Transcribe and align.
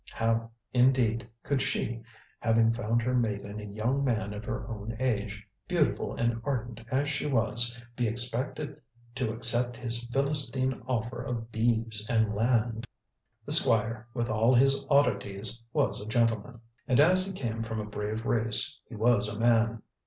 How, 0.15 0.49
indeed, 0.73 1.29
could 1.43 1.61
she, 1.61 2.01
having 2.39 2.73
found 2.73 3.03
her 3.03 3.13
mate 3.13 3.41
in 3.43 3.59
a 3.59 3.65
young 3.71 4.03
man 4.03 4.33
of 4.33 4.43
her 4.45 4.67
own 4.67 4.97
age, 4.99 5.47
beautiful 5.67 6.15
and 6.15 6.41
ardent 6.43 6.81
as 6.89 7.07
she 7.07 7.27
was, 7.27 7.79
be 7.95 8.07
expected 8.07 8.81
to 9.13 9.31
accept 9.31 9.77
his 9.77 10.03
Philistine 10.05 10.81
offer 10.87 11.21
of 11.21 11.51
beeves 11.51 12.09
and 12.09 12.33
land? 12.33 12.87
The 13.45 13.51
Squire, 13.51 14.07
with 14.15 14.27
all 14.27 14.55
his 14.55 14.87
oddities, 14.89 15.61
was 15.71 16.01
a 16.01 16.07
gentleman, 16.07 16.61
and 16.87 16.99
as 16.99 17.27
he 17.27 17.31
came 17.31 17.61
from 17.61 17.79
a 17.79 17.85
brave 17.85 18.25
race 18.25 18.81
he 18.89 18.95
was 18.95 19.27
a 19.29 19.39
man. 19.39 19.83